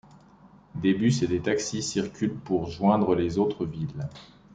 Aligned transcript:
Des 0.73 0.95
bus 0.95 1.21
et 1.21 1.27
des 1.27 1.41
taxis 1.41 1.83
circulent 1.83 2.33
pour 2.33 2.65
joindre 2.71 3.13
les 3.13 3.37
autres 3.37 3.67
villes. 3.67 4.09